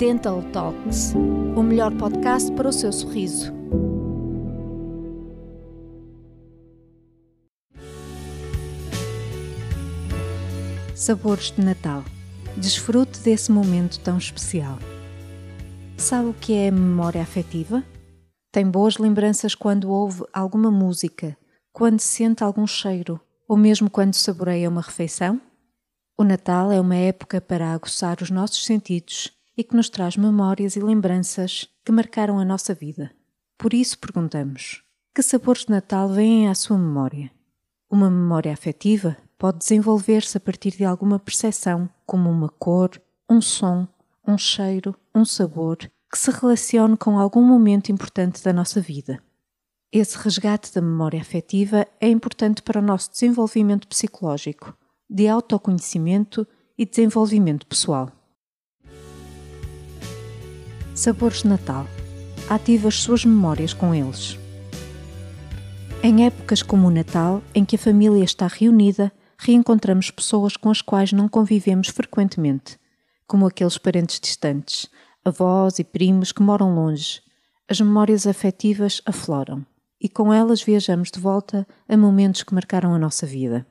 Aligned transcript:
Dental 0.00 0.42
Talks, 0.50 1.12
o 1.54 1.62
melhor 1.62 1.94
podcast 1.94 2.50
para 2.52 2.70
o 2.70 2.72
seu 2.72 2.90
sorriso. 2.90 3.52
Sabores 10.94 11.50
de 11.50 11.62
Natal. 11.62 12.02
Desfrute 12.56 13.20
desse 13.20 13.52
momento 13.52 14.00
tão 14.00 14.16
especial. 14.16 14.78
Sabe 15.98 16.30
o 16.30 16.32
que 16.32 16.54
é 16.54 16.70
memória 16.70 17.20
afetiva? 17.20 17.84
Tem 18.50 18.64
boas 18.64 18.96
lembranças 18.96 19.54
quando 19.54 19.90
ouve 19.90 20.24
alguma 20.32 20.70
música, 20.70 21.36
quando 21.74 22.00
sente 22.00 22.42
algum 22.42 22.66
cheiro 22.66 23.20
ou 23.46 23.54
mesmo 23.54 23.90
quando 23.90 24.14
saboreia 24.14 24.70
uma 24.70 24.80
refeição? 24.80 25.38
O 26.16 26.24
Natal 26.24 26.72
é 26.72 26.80
uma 26.80 26.96
época 26.96 27.38
para 27.38 27.74
aguçar 27.74 28.22
os 28.22 28.30
nossos 28.30 28.64
sentidos 28.64 29.38
e 29.56 29.64
que 29.64 29.76
nos 29.76 29.88
traz 29.88 30.16
memórias 30.16 30.76
e 30.76 30.80
lembranças 30.80 31.68
que 31.84 31.92
marcaram 31.92 32.38
a 32.38 32.44
nossa 32.44 32.74
vida. 32.74 33.10
Por 33.58 33.74
isso 33.74 33.98
perguntamos: 33.98 34.82
que 35.14 35.22
sabores 35.22 35.64
de 35.64 35.70
Natal 35.70 36.08
vêm 36.08 36.48
à 36.48 36.54
sua 36.54 36.78
memória? 36.78 37.30
Uma 37.90 38.08
memória 38.08 38.52
afetiva 38.52 39.16
pode 39.36 39.58
desenvolver-se 39.58 40.36
a 40.36 40.40
partir 40.40 40.76
de 40.76 40.84
alguma 40.84 41.18
percepção, 41.18 41.88
como 42.06 42.30
uma 42.30 42.48
cor, 42.48 42.90
um 43.28 43.40
som, 43.40 43.88
um 44.26 44.38
cheiro, 44.38 44.94
um 45.14 45.24
sabor, 45.24 45.76
que 46.10 46.18
se 46.18 46.30
relacione 46.30 46.96
com 46.96 47.18
algum 47.18 47.42
momento 47.42 47.90
importante 47.90 48.42
da 48.42 48.52
nossa 48.52 48.80
vida. 48.80 49.22
Esse 49.92 50.16
resgate 50.18 50.72
da 50.72 50.80
memória 50.80 51.20
afetiva 51.20 51.86
é 52.00 52.08
importante 52.08 52.62
para 52.62 52.78
o 52.78 52.82
nosso 52.82 53.10
desenvolvimento 53.10 53.88
psicológico, 53.88 54.76
de 55.08 55.26
autoconhecimento 55.26 56.46
e 56.78 56.86
desenvolvimento 56.86 57.66
pessoal. 57.66 58.12
Sabores 61.00 61.40
de 61.40 61.48
Natal. 61.48 61.86
Ative 62.46 62.86
as 62.86 62.96
suas 62.96 63.24
memórias 63.24 63.72
com 63.72 63.94
eles. 63.94 64.38
Em 66.02 66.26
épocas 66.26 66.62
como 66.62 66.88
o 66.88 66.90
Natal, 66.90 67.42
em 67.54 67.64
que 67.64 67.76
a 67.76 67.78
família 67.78 68.22
está 68.22 68.46
reunida, 68.46 69.10
reencontramos 69.38 70.10
pessoas 70.10 70.58
com 70.58 70.68
as 70.68 70.82
quais 70.82 71.10
não 71.10 71.26
convivemos 71.26 71.88
frequentemente, 71.88 72.78
como 73.26 73.46
aqueles 73.46 73.78
parentes 73.78 74.20
distantes, 74.20 74.90
avós 75.24 75.78
e 75.78 75.84
primos 75.84 76.32
que 76.32 76.42
moram 76.42 76.74
longe. 76.74 77.22
As 77.66 77.80
memórias 77.80 78.26
afetivas 78.26 79.00
afloram 79.06 79.64
e 79.98 80.06
com 80.06 80.30
elas 80.30 80.62
viajamos 80.62 81.10
de 81.10 81.18
volta 81.18 81.66
a 81.88 81.96
momentos 81.96 82.42
que 82.42 82.52
marcaram 82.52 82.94
a 82.94 82.98
nossa 82.98 83.26
vida. 83.26 83.66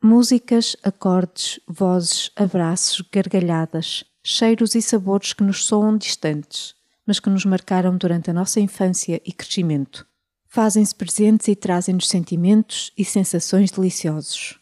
Músicas, 0.00 0.76
acordes, 0.84 1.58
vozes, 1.66 2.30
abraços, 2.36 3.02
gargalhadas, 3.12 4.04
cheiros 4.26 4.74
e 4.74 4.80
sabores 4.80 5.34
que 5.34 5.44
nos 5.44 5.66
soam 5.66 5.98
distantes, 5.98 6.74
mas 7.06 7.20
que 7.20 7.28
nos 7.28 7.44
marcaram 7.44 7.94
durante 7.94 8.30
a 8.30 8.32
nossa 8.32 8.58
infância 8.58 9.20
e 9.22 9.30
crescimento. 9.30 10.06
Fazem-se 10.46 10.94
presentes 10.94 11.46
e 11.48 11.54
trazem-nos 11.54 12.08
sentimentos 12.08 12.90
e 12.96 13.04
sensações 13.04 13.70
deliciosos. 13.70 14.58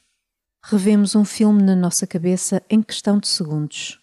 Revemos 0.64 1.14
um 1.14 1.24
filme 1.24 1.62
na 1.62 1.76
nossa 1.76 2.06
cabeça 2.08 2.60
em 2.68 2.82
questão 2.82 3.18
de 3.18 3.28
segundos. 3.28 4.00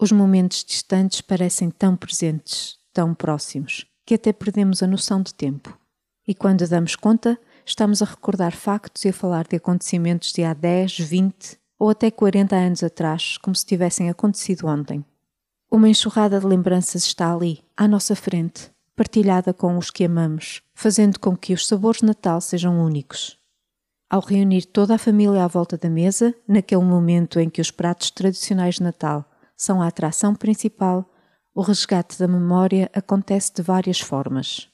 Os 0.00 0.10
momentos 0.10 0.64
distantes 0.64 1.20
parecem 1.20 1.70
tão 1.70 1.96
presentes, 1.96 2.78
tão 2.92 3.14
próximos, 3.14 3.84
que 4.06 4.14
até 4.14 4.32
perdemos 4.32 4.82
a 4.82 4.86
noção 4.86 5.22
de 5.22 5.34
tempo. 5.34 5.78
E 6.26 6.34
quando 6.34 6.66
damos 6.66 6.96
conta, 6.96 7.38
estamos 7.66 8.00
a 8.00 8.06
recordar 8.06 8.52
factos 8.52 9.04
e 9.04 9.10
a 9.10 9.12
falar 9.12 9.46
de 9.46 9.56
acontecimentos 9.56 10.32
de 10.32 10.44
há 10.44 10.54
10, 10.54 10.98
20 11.00 11.63
ou 11.78 11.90
até 11.90 12.10
40 12.10 12.56
anos 12.56 12.82
atrás, 12.82 13.36
como 13.38 13.54
se 13.54 13.66
tivessem 13.66 14.08
acontecido 14.08 14.66
ontem. 14.66 15.04
Uma 15.70 15.88
enxurrada 15.88 16.38
de 16.38 16.46
lembranças 16.46 17.04
está 17.04 17.34
ali, 17.34 17.62
à 17.76 17.88
nossa 17.88 18.14
frente, 18.14 18.70
partilhada 18.94 19.52
com 19.52 19.76
os 19.76 19.90
que 19.90 20.04
amamos, 20.04 20.62
fazendo 20.74 21.18
com 21.18 21.36
que 21.36 21.52
os 21.52 21.66
sabores 21.66 22.00
de 22.00 22.06
Natal 22.06 22.40
sejam 22.40 22.80
únicos. 22.80 23.36
Ao 24.08 24.20
reunir 24.20 24.66
toda 24.66 24.94
a 24.94 24.98
família 24.98 25.44
à 25.44 25.48
volta 25.48 25.76
da 25.76 25.90
mesa, 25.90 26.34
naquele 26.46 26.84
momento 26.84 27.40
em 27.40 27.50
que 27.50 27.60
os 27.60 27.70
pratos 27.70 28.10
tradicionais 28.10 28.76
de 28.76 28.82
Natal 28.82 29.24
são 29.56 29.82
a 29.82 29.88
atração 29.88 30.34
principal, 30.34 31.10
o 31.54 31.62
resgate 31.62 32.18
da 32.18 32.28
memória 32.28 32.90
acontece 32.92 33.52
de 33.54 33.62
várias 33.62 34.00
formas. 34.00 34.68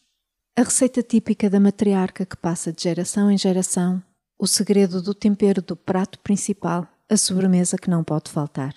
A 0.56 0.62
receita 0.62 1.02
típica 1.02 1.48
da 1.48 1.60
matriarca 1.60 2.26
que 2.26 2.36
passa 2.36 2.72
de 2.72 2.82
geração 2.82 3.30
em 3.30 3.38
geração, 3.38 4.02
o 4.40 4.46
segredo 4.46 5.02
do 5.02 5.12
tempero 5.12 5.60
do 5.60 5.76
prato 5.76 6.18
principal, 6.20 6.88
a 7.10 7.16
sobremesa 7.18 7.76
que 7.76 7.90
não 7.90 8.02
pode 8.02 8.30
faltar. 8.30 8.74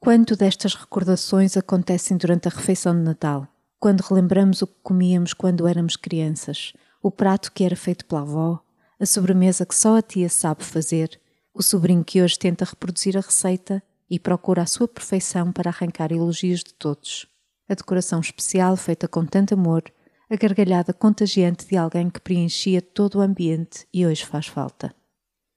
Quanto 0.00 0.34
destas 0.34 0.74
recordações 0.74 1.58
acontecem 1.58 2.16
durante 2.16 2.48
a 2.48 2.50
refeição 2.50 2.94
de 2.94 3.02
Natal, 3.02 3.46
quando 3.78 4.00
relembramos 4.00 4.62
o 4.62 4.66
que 4.66 4.78
comíamos 4.82 5.34
quando 5.34 5.68
éramos 5.68 5.94
crianças, 5.94 6.72
o 7.02 7.10
prato 7.10 7.52
que 7.52 7.64
era 7.64 7.76
feito 7.76 8.06
pela 8.06 8.22
avó, 8.22 8.64
a 8.98 9.04
sobremesa 9.04 9.66
que 9.66 9.74
só 9.74 9.98
a 9.98 10.00
tia 10.00 10.30
sabe 10.30 10.64
fazer, 10.64 11.20
o 11.52 11.62
sobrinho 11.62 12.02
que 12.02 12.22
hoje 12.22 12.38
tenta 12.38 12.64
reproduzir 12.64 13.18
a 13.18 13.20
receita 13.20 13.82
e 14.08 14.18
procura 14.18 14.62
a 14.62 14.66
sua 14.66 14.88
perfeição 14.88 15.52
para 15.52 15.68
arrancar 15.68 16.12
elogios 16.12 16.60
de 16.60 16.72
todos, 16.72 17.26
a 17.68 17.74
decoração 17.74 18.20
especial 18.20 18.74
feita 18.74 19.06
com 19.06 19.26
tanto 19.26 19.52
amor 19.52 19.84
a 20.30 20.36
gargalhada 20.36 20.92
contagiante 20.92 21.66
de 21.66 21.76
alguém 21.76 22.08
que 22.08 22.20
preenchia 22.20 22.80
todo 22.80 23.16
o 23.16 23.20
ambiente 23.20 23.84
e 23.92 24.06
hoje 24.06 24.24
faz 24.24 24.46
falta. 24.46 24.94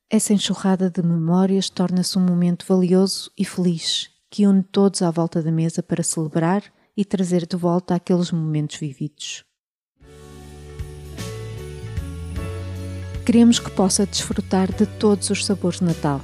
Essa 0.09 0.33
enxurrada 0.33 0.89
de 0.89 1.03
memórias 1.03 1.69
torna-se 1.69 2.17
um 2.17 2.21
momento 2.25 2.65
valioso 2.67 3.31
e 3.37 3.45
feliz 3.45 4.09
que 4.31 4.47
une 4.47 4.63
todos 4.63 5.03
à 5.03 5.11
volta 5.11 5.43
da 5.43 5.51
mesa 5.51 5.83
para 5.83 6.01
celebrar 6.01 6.63
e 6.97 7.05
trazer 7.05 7.45
de 7.45 7.55
volta 7.55 7.93
aqueles 7.93 8.31
momentos 8.31 8.77
vividos. 8.77 9.45
Queremos 13.23 13.59
que 13.59 13.69
possa 13.69 14.07
desfrutar 14.07 14.73
de 14.73 14.87
todos 14.87 15.29
os 15.29 15.45
sabores 15.45 15.79
de 15.79 15.85
Natal. 15.85 16.19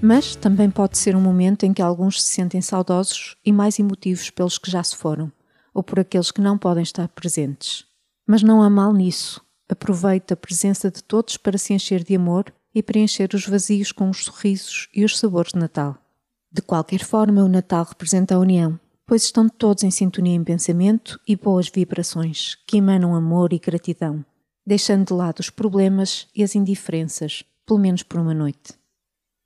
Mas 0.00 0.36
também 0.36 0.70
pode 0.70 0.96
ser 0.96 1.16
um 1.16 1.20
momento 1.20 1.64
em 1.64 1.72
que 1.72 1.82
alguns 1.82 2.22
se 2.22 2.34
sentem 2.34 2.62
saudosos 2.62 3.36
e 3.44 3.52
mais 3.52 3.80
emotivos 3.80 4.30
pelos 4.30 4.58
que 4.58 4.70
já 4.70 4.82
se 4.82 4.96
foram 4.96 5.30
ou 5.72 5.82
por 5.82 6.00
aqueles 6.00 6.30
que 6.30 6.40
não 6.40 6.58
podem 6.58 6.82
estar 6.82 7.08
presentes. 7.08 7.84
Mas 8.26 8.42
não 8.42 8.62
há 8.62 8.70
mal 8.70 8.92
nisso. 8.92 9.40
Aproveite 9.68 10.32
a 10.32 10.36
presença 10.36 10.90
de 10.90 11.02
todos 11.02 11.36
para 11.36 11.58
se 11.58 11.72
encher 11.72 12.04
de 12.04 12.14
amor 12.14 12.52
e 12.74 12.82
preencher 12.82 13.30
os 13.34 13.46
vazios 13.46 13.92
com 13.92 14.10
os 14.10 14.24
sorrisos 14.24 14.88
e 14.94 15.04
os 15.04 15.18
sabores 15.18 15.52
de 15.52 15.58
Natal. 15.58 15.96
De 16.50 16.60
qualquer 16.60 17.02
forma, 17.02 17.42
o 17.42 17.48
Natal 17.48 17.84
representa 17.84 18.34
a 18.34 18.38
união, 18.38 18.78
pois 19.06 19.24
estão 19.24 19.48
todos 19.48 19.84
em 19.84 19.90
sintonia 19.90 20.34
em 20.34 20.44
pensamento 20.44 21.18
e 21.26 21.36
boas 21.36 21.68
vibrações 21.68 22.56
que 22.66 22.76
emanam 22.76 23.14
amor 23.14 23.52
e 23.52 23.58
gratidão, 23.58 24.24
deixando 24.66 25.06
de 25.06 25.12
lado 25.14 25.40
os 25.40 25.50
problemas 25.50 26.28
e 26.34 26.42
as 26.42 26.54
indiferenças, 26.54 27.44
pelo 27.66 27.78
menos 27.78 28.02
por 28.02 28.20
uma 28.20 28.34
noite. 28.34 28.74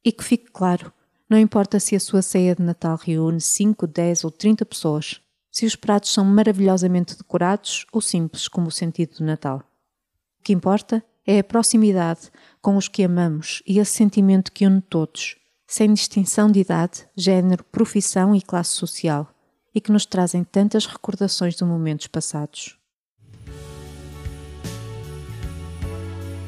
E 0.04 0.12
que 0.12 0.24
fique 0.24 0.50
claro, 0.50 0.92
não 1.28 1.38
importa 1.38 1.80
se 1.80 1.96
a 1.96 2.00
sua 2.00 2.22
ceia 2.22 2.54
de 2.54 2.62
Natal 2.62 2.96
reúne 2.96 3.40
5, 3.40 3.86
10 3.86 4.24
ou 4.24 4.30
30 4.30 4.64
pessoas, 4.64 5.20
se 5.56 5.64
os 5.64 5.74
pratos 5.74 6.12
são 6.12 6.22
maravilhosamente 6.22 7.16
decorados 7.16 7.86
ou 7.90 8.02
simples, 8.02 8.46
como 8.46 8.68
o 8.68 8.70
sentido 8.70 9.16
do 9.16 9.24
Natal. 9.24 9.62
O 10.38 10.42
que 10.42 10.52
importa 10.52 11.02
é 11.26 11.38
a 11.38 11.44
proximidade 11.44 12.30
com 12.60 12.76
os 12.76 12.88
que 12.88 13.02
amamos 13.02 13.62
e 13.66 13.78
esse 13.78 13.92
sentimento 13.92 14.52
que 14.52 14.66
une 14.66 14.82
todos, 14.82 15.34
sem 15.66 15.94
distinção 15.94 16.50
de 16.50 16.60
idade, 16.60 17.08
género, 17.16 17.64
profissão 17.64 18.34
e 18.34 18.42
classe 18.42 18.72
social, 18.72 19.34
e 19.74 19.80
que 19.80 19.90
nos 19.90 20.04
trazem 20.04 20.44
tantas 20.44 20.84
recordações 20.84 21.54
de 21.54 21.64
momentos 21.64 22.06
passados. 22.06 22.78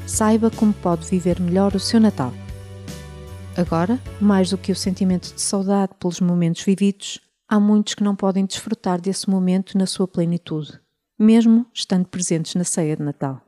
Saiba 0.05 0.51
como 0.51 0.71
pode 0.71 1.09
viver 1.09 1.39
melhor 1.39 1.75
o 1.75 1.79
seu 1.79 1.99
Natal. 1.99 2.31
Agora, 3.57 3.99
mais 4.21 4.51
do 4.51 4.57
que 4.59 4.71
o 4.71 4.75
sentimento 4.75 5.33
de 5.33 5.41
saudade 5.41 5.95
pelos 5.99 6.21
momentos 6.21 6.61
vividos, 6.61 7.19
há 7.49 7.59
muitos 7.59 7.95
que 7.95 8.03
não 8.03 8.15
podem 8.15 8.45
desfrutar 8.45 9.01
desse 9.01 9.27
momento 9.27 9.75
na 9.77 9.87
sua 9.87 10.07
plenitude, 10.07 10.79
mesmo 11.17 11.65
estando 11.73 12.07
presentes 12.07 12.53
na 12.53 12.63
ceia 12.63 12.95
de 12.95 13.01
Natal. 13.01 13.41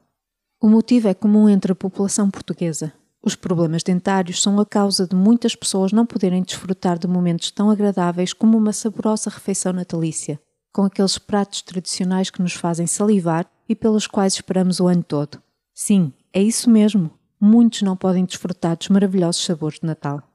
O 0.60 0.68
motivo 0.68 1.08
é 1.08 1.14
comum 1.14 1.48
entre 1.48 1.72
a 1.72 1.76
população 1.76 2.30
portuguesa. 2.30 2.92
Os 3.24 3.36
problemas 3.36 3.84
dentários 3.84 4.42
são 4.42 4.60
a 4.60 4.66
causa 4.66 5.08
de 5.08 5.16
muitas 5.16 5.56
pessoas 5.56 5.92
não 5.92 6.06
poderem 6.06 6.42
desfrutar 6.42 6.98
de 6.98 7.08
momentos 7.08 7.52
tão 7.52 7.70
agradáveis 7.70 8.34
como 8.34 8.58
uma 8.58 8.74
saborosa 8.74 9.30
refeição 9.30 9.72
natalícia, 9.72 10.42
com 10.74 10.84
aqueles 10.84 11.20
pratos 11.20 11.62
tradicionais 11.62 12.32
que 12.32 12.42
nos 12.42 12.54
fazem 12.54 12.88
salivar 12.88 13.46
e 13.70 13.76
pelos 13.76 14.08
quais 14.08 14.34
esperamos 14.34 14.80
o 14.80 14.88
ano 14.88 15.04
todo. 15.04 15.42
Sim, 15.74 16.12
é 16.34 16.42
isso 16.42 16.70
mesmo. 16.70 17.12
Muitos 17.40 17.84
não 17.84 17.96
podem 17.96 18.26
desfrutar 18.26 18.76
dos 18.76 18.90
maravilhosos 18.90 19.44
sabores 19.44 19.80
de 19.80 19.86
Natal. 19.86 20.31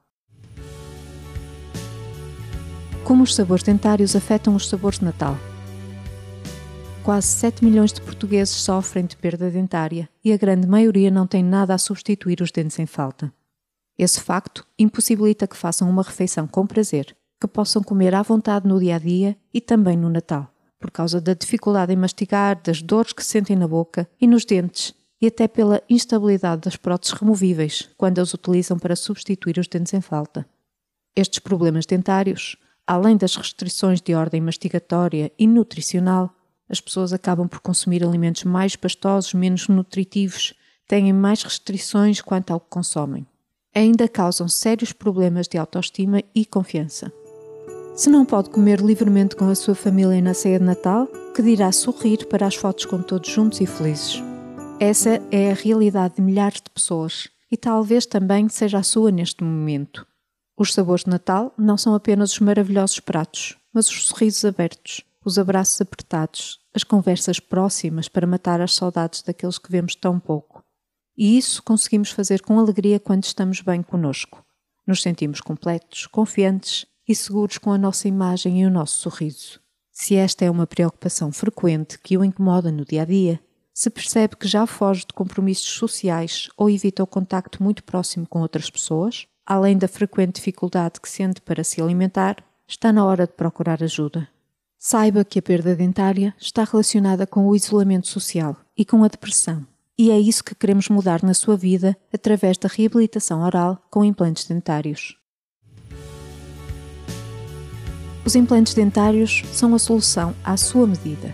Como 3.07 3.23
os 3.23 3.35
sabores 3.35 3.63
dentários 3.63 4.17
afetam 4.17 4.53
os 4.53 4.67
sabores 4.67 4.99
de 4.99 5.05
Natal? 5.05 5.37
Quase 7.05 7.27
7 7.27 7.63
milhões 7.63 7.93
de 7.93 8.01
portugueses 8.01 8.53
sofrem 8.53 9.05
de 9.05 9.15
perda 9.15 9.49
dentária 9.49 10.09
e 10.21 10.33
a 10.33 10.35
grande 10.35 10.67
maioria 10.67 11.09
não 11.09 11.25
tem 11.25 11.41
nada 11.41 11.73
a 11.73 11.77
substituir 11.77 12.41
os 12.41 12.51
dentes 12.51 12.77
em 12.79 12.85
falta. 12.85 13.33
Esse 13.97 14.19
facto 14.19 14.67
impossibilita 14.77 15.47
que 15.47 15.55
façam 15.55 15.89
uma 15.89 16.03
refeição 16.03 16.45
com 16.45 16.67
prazer, 16.67 17.15
que 17.39 17.47
possam 17.47 17.81
comer 17.81 18.13
à 18.13 18.21
vontade 18.21 18.67
no 18.67 18.77
dia 18.77 18.97
a 18.97 18.99
dia 18.99 19.37
e 19.53 19.61
também 19.61 19.95
no 19.95 20.09
Natal, 20.09 20.53
por 20.77 20.91
causa 20.91 21.21
da 21.21 21.33
dificuldade 21.33 21.93
em 21.93 21.95
mastigar, 21.95 22.61
das 22.61 22.81
dores 22.81 23.13
que 23.13 23.23
sentem 23.23 23.55
na 23.55 23.69
boca 23.69 24.05
e 24.19 24.27
nos 24.27 24.43
dentes 24.43 24.93
e 25.21 25.27
até 25.27 25.47
pela 25.47 25.81
instabilidade 25.89 26.63
das 26.63 26.75
próteses 26.75 27.17
removíveis 27.17 27.89
quando 27.95 28.19
as 28.19 28.33
utilizam 28.33 28.77
para 28.77 28.97
substituir 28.97 29.57
os 29.59 29.67
dentes 29.69 29.93
em 29.93 30.01
falta. 30.01 30.45
Estes 31.15 31.39
problemas 31.39 31.85
dentários, 31.85 32.57
além 32.87 33.17
das 33.17 33.35
restrições 33.35 33.99
de 34.01 34.15
ordem 34.15 34.39
mastigatória 34.39 35.31
e 35.37 35.45
nutricional, 35.45 36.33
as 36.69 36.79
pessoas 36.79 37.11
acabam 37.11 37.47
por 37.47 37.59
consumir 37.59 38.03
alimentos 38.03 38.45
mais 38.45 38.75
pastosos, 38.75 39.33
menos 39.33 39.67
nutritivos, 39.67 40.53
têm 40.87 41.11
mais 41.11 41.43
restrições 41.43 42.21
quanto 42.21 42.51
ao 42.51 42.59
que 42.59 42.69
consomem. 42.69 43.27
Ainda 43.75 44.07
causam 44.07 44.47
sérios 44.47 44.93
problemas 44.93 45.47
de 45.47 45.57
autoestima 45.57 46.23
e 46.33 46.45
confiança. 46.45 47.11
Se 47.95 48.09
não 48.09 48.25
pode 48.25 48.49
comer 48.49 48.79
livremente 48.79 49.35
com 49.35 49.49
a 49.49 49.55
sua 49.55 49.75
família 49.75 50.21
na 50.21 50.33
ceia 50.33 50.59
de 50.59 50.65
Natal, 50.65 51.07
que 51.35 51.41
dirá 51.41 51.71
sorrir 51.71 52.25
para 52.27 52.47
as 52.47 52.55
fotos 52.55 52.85
com 52.85 53.01
todos 53.01 53.29
juntos 53.29 53.59
e 53.59 53.65
felizes. 53.65 54.21
Essa 54.79 55.21
é 55.31 55.51
a 55.51 55.55
realidade 55.55 56.15
de 56.15 56.21
milhares 56.21 56.61
de 56.61 56.69
pessoas 56.69 57.27
e 57.51 57.57
talvez 57.57 58.05
também 58.05 58.47
seja 58.49 58.77
a 58.77 58.83
sua 58.83 59.11
neste 59.11 59.43
momento. 59.43 60.05
Os 60.59 60.73
sabores 60.73 61.03
de 61.03 61.11
Natal 61.11 61.53
não 61.55 61.77
são 61.77 61.93
apenas 61.93 62.31
os 62.33 62.39
maravilhosos 62.39 62.99
pratos, 62.99 63.55
mas 63.71 63.87
os 63.89 64.07
sorrisos 64.07 64.43
abertos, 64.43 65.03
os 65.23 65.37
abraços 65.37 65.79
apertados, 65.79 66.59
as 66.73 66.83
conversas 66.83 67.39
próximas 67.39 68.09
para 68.09 68.25
matar 68.25 68.59
as 68.59 68.73
saudades 68.73 69.21
daqueles 69.21 69.59
que 69.59 69.71
vemos 69.71 69.93
tão 69.93 70.19
pouco. 70.19 70.63
E 71.15 71.37
isso 71.37 71.61
conseguimos 71.61 72.09
fazer 72.09 72.41
com 72.41 72.59
alegria 72.59 72.99
quando 72.99 73.23
estamos 73.23 73.61
bem 73.61 73.83
conosco. 73.83 74.43
Nos 74.87 75.03
sentimos 75.03 75.41
completos, 75.41 76.07
confiantes 76.07 76.87
e 77.07 77.13
seguros 77.13 77.59
com 77.59 77.71
a 77.71 77.77
nossa 77.77 78.07
imagem 78.07 78.63
e 78.63 78.65
o 78.65 78.71
nosso 78.71 78.97
sorriso. 78.97 79.59
Se 79.91 80.15
esta 80.15 80.43
é 80.43 80.49
uma 80.49 80.65
preocupação 80.65 81.31
frequente 81.31 81.99
que 81.99 82.17
o 82.17 82.25
incomoda 82.25 82.71
no 82.71 82.83
dia 82.83 83.03
a 83.03 83.05
dia, 83.05 83.39
se 83.71 83.91
percebe 83.91 84.35
que 84.35 84.47
já 84.47 84.65
foge 84.65 85.01
de 85.01 85.13
compromissos 85.13 85.69
sociais 85.69 86.49
ou 86.57 86.67
evita 86.67 87.03
o 87.03 87.07
contacto 87.07 87.61
muito 87.61 87.83
próximo 87.83 88.25
com 88.27 88.41
outras 88.41 88.71
pessoas, 88.71 89.27
além 89.47 89.77
da 89.77 89.87
frequente 89.87 90.35
dificuldade 90.35 90.99
que 90.99 91.09
sente 91.09 91.39
para 91.39 91.63
se 91.63 91.81
alimentar, 91.81 92.35
está 92.67 92.91
na 92.91 93.05
hora 93.05 93.25
de 93.25 93.31
procurar 93.31 93.81
ajuda. 93.81 94.27
Saiba 94.77 95.23
que 95.23 95.39
a 95.39 95.41
perda 95.41 95.73
dentária 95.73 96.35
está 96.37 96.65
relacionada 96.65 97.25
com 97.25 97.47
o 97.47 97.55
isolamento 97.55 98.09
social 98.09 98.57
e 98.77 98.83
com 98.83 99.03
a 99.05 99.07
depressão, 99.07 99.65
e 99.97 100.11
é 100.11 100.19
isso 100.19 100.43
que 100.43 100.53
queremos 100.53 100.89
mudar 100.89 101.23
na 101.23 101.33
sua 101.33 101.55
vida 101.55 101.97
através 102.13 102.57
da 102.57 102.67
reabilitação 102.67 103.41
oral 103.41 103.81
com 103.89 104.03
implantes 104.03 104.45
dentários. 104.45 105.17
Os 108.25 108.35
implantes 108.35 108.73
dentários 108.73 109.43
são 109.53 109.73
a 109.73 109.79
solução 109.79 110.35
à 110.43 110.57
sua 110.57 110.85
medida. 110.85 111.33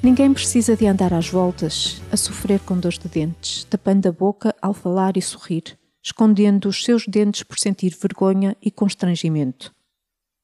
Ninguém 0.00 0.32
precisa 0.32 0.76
de 0.76 0.86
andar 0.86 1.12
às 1.12 1.28
voltas, 1.28 2.00
a 2.12 2.16
sofrer 2.16 2.60
com 2.60 2.78
dores 2.78 2.98
de 2.98 3.08
dentes, 3.08 3.64
tapando 3.64 4.08
a 4.08 4.12
boca 4.12 4.54
ao 4.62 4.72
falar 4.72 5.16
e 5.16 5.22
sorrir, 5.22 5.76
escondendo 6.04 6.68
os 6.68 6.84
seus 6.84 7.06
dentes 7.06 7.42
por 7.42 7.58
sentir 7.58 7.96
vergonha 7.98 8.54
e 8.60 8.70
constrangimento. 8.70 9.74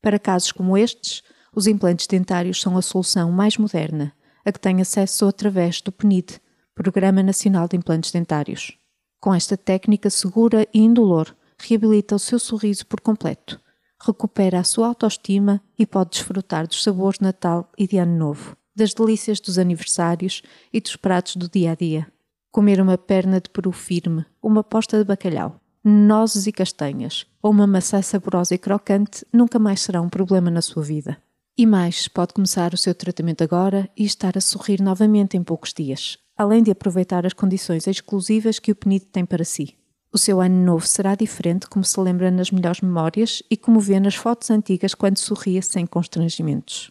Para 0.00 0.18
casos 0.18 0.52
como 0.52 0.78
estes, 0.78 1.22
os 1.54 1.66
implantes 1.66 2.06
dentários 2.06 2.60
são 2.60 2.78
a 2.78 2.82
solução 2.82 3.30
mais 3.30 3.58
moderna, 3.58 4.14
a 4.42 4.50
que 4.50 4.58
tem 4.58 4.80
acesso 4.80 5.26
através 5.26 5.82
do 5.82 5.92
PNID, 5.92 6.40
Programa 6.74 7.22
Nacional 7.22 7.68
de 7.68 7.76
Implantes 7.76 8.10
Dentários. 8.10 8.78
Com 9.20 9.34
esta 9.34 9.54
técnica 9.54 10.08
segura 10.08 10.66
e 10.72 10.80
indolor, 10.80 11.36
reabilita 11.58 12.14
o 12.14 12.18
seu 12.18 12.38
sorriso 12.38 12.86
por 12.86 13.02
completo, 13.02 13.60
recupera 14.02 14.60
a 14.60 14.64
sua 14.64 14.86
autoestima 14.86 15.60
e 15.78 15.84
pode 15.84 16.12
desfrutar 16.12 16.66
dos 16.66 16.82
sabores 16.82 17.18
de 17.18 17.24
Natal 17.24 17.70
e 17.76 17.86
de 17.86 17.98
Ano 17.98 18.16
Novo, 18.16 18.56
das 18.74 18.94
delícias 18.94 19.40
dos 19.40 19.58
aniversários 19.58 20.40
e 20.72 20.80
dos 20.80 20.96
pratos 20.96 21.36
do 21.36 21.50
dia 21.50 21.72
a 21.72 21.74
dia. 21.74 22.10
Comer 22.52 22.80
uma 22.80 22.98
perna 22.98 23.40
de 23.40 23.48
peru 23.48 23.70
firme, 23.70 24.26
uma 24.42 24.64
posta 24.64 24.98
de 24.98 25.04
bacalhau, 25.04 25.60
nozes 25.84 26.48
e 26.48 26.52
castanhas 26.52 27.24
ou 27.40 27.52
uma 27.52 27.64
maçã 27.64 28.02
saborosa 28.02 28.56
e 28.56 28.58
crocante 28.58 29.24
nunca 29.32 29.56
mais 29.56 29.80
será 29.80 30.00
um 30.00 30.08
problema 30.08 30.50
na 30.50 30.60
sua 30.60 30.82
vida. 30.82 31.16
E 31.56 31.64
mais, 31.64 32.08
pode 32.08 32.34
começar 32.34 32.74
o 32.74 32.76
seu 32.76 32.92
tratamento 32.92 33.44
agora 33.44 33.88
e 33.96 34.04
estar 34.04 34.36
a 34.36 34.40
sorrir 34.40 34.80
novamente 34.82 35.36
em 35.36 35.44
poucos 35.44 35.72
dias, 35.72 36.18
além 36.36 36.60
de 36.60 36.72
aproveitar 36.72 37.24
as 37.24 37.32
condições 37.32 37.86
exclusivas 37.86 38.58
que 38.58 38.72
o 38.72 38.74
PNID 38.74 39.04
tem 39.06 39.24
para 39.24 39.44
si. 39.44 39.76
O 40.12 40.18
seu 40.18 40.40
ano 40.40 40.64
novo 40.64 40.84
será 40.88 41.14
diferente 41.14 41.68
como 41.68 41.84
se 41.84 42.00
lembra 42.00 42.32
nas 42.32 42.50
melhores 42.50 42.80
memórias 42.80 43.44
e 43.48 43.56
como 43.56 43.78
vê 43.78 44.00
nas 44.00 44.16
fotos 44.16 44.50
antigas 44.50 44.92
quando 44.92 45.18
sorria 45.18 45.62
sem 45.62 45.86
constrangimentos. 45.86 46.90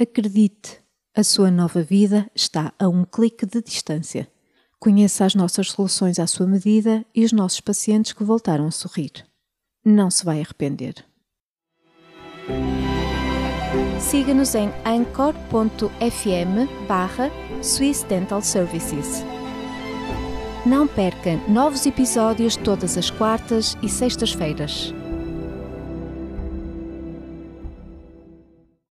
Acredite, 0.00 0.80
a 1.12 1.24
sua 1.24 1.50
nova 1.50 1.82
vida 1.82 2.30
está 2.36 2.72
a 2.78 2.88
um 2.88 3.04
clique 3.04 3.44
de 3.44 3.60
distância. 3.60 4.30
Conheça 4.82 5.24
as 5.24 5.36
nossas 5.36 5.70
soluções 5.70 6.18
à 6.18 6.26
sua 6.26 6.44
medida 6.44 7.06
e 7.14 7.24
os 7.24 7.30
nossos 7.30 7.60
pacientes 7.60 8.12
que 8.12 8.24
voltaram 8.24 8.66
a 8.66 8.72
sorrir. 8.72 9.12
Não 9.84 10.10
se 10.10 10.24
vai 10.24 10.40
arrepender. 10.40 11.04
Siga-nos 14.00 14.56
em 14.56 14.72
anchor.fm 14.84 16.66
barra 16.88 17.30
Swiss 17.62 18.02
Dental 18.02 18.42
Services. 18.42 19.22
Não 20.66 20.88
perca 20.88 21.36
novos 21.48 21.86
episódios 21.86 22.56
todas 22.56 22.98
as 22.98 23.08
quartas 23.08 23.76
e 23.84 23.88
sextas-feiras. 23.88 24.92